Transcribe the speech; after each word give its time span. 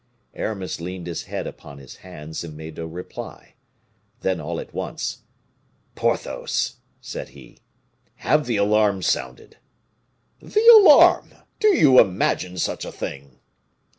Aramis 0.33 0.81
leaned 0.81 1.05
his 1.05 1.25
head 1.25 1.45
upon 1.45 1.77
his 1.77 1.97
hands, 1.97 2.43
and 2.43 2.57
made 2.57 2.77
no 2.77 2.87
reply. 2.87 3.53
Then, 4.21 4.41
all 4.41 4.59
at 4.59 4.73
once, 4.73 5.19
"Porthos," 5.93 6.77
said 7.01 7.29
he, 7.37 7.59
"have 8.15 8.47
the 8.47 8.57
alarm 8.57 9.03
sounded." 9.03 9.57
"The 10.41 10.67
alarm! 10.81 11.35
do 11.59 11.67
you 11.77 11.99
imagine 11.99 12.57
such 12.57 12.83
a 12.83 12.91
thing?" 12.91 13.37